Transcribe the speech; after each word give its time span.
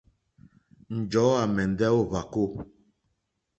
Njɔ̀ɔ́ 0.97 1.37
à 1.41 1.43
mɛ̀ndɛ́ 1.55 1.89
ó 1.97 1.99
hwàkó. 2.09 2.43